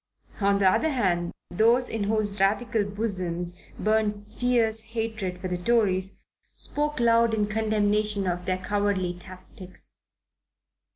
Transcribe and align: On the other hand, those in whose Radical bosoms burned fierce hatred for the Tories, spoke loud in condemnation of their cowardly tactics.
On 0.39 0.57
the 0.57 0.67
other 0.67 0.89
hand, 0.89 1.31
those 1.51 1.87
in 1.87 2.05
whose 2.05 2.39
Radical 2.39 2.83
bosoms 2.83 3.61
burned 3.77 4.25
fierce 4.35 4.81
hatred 4.81 5.39
for 5.39 5.47
the 5.47 5.59
Tories, 5.59 6.23
spoke 6.55 6.99
loud 6.99 7.35
in 7.35 7.45
condemnation 7.45 8.25
of 8.25 8.47
their 8.47 8.57
cowardly 8.57 9.13
tactics. 9.13 9.93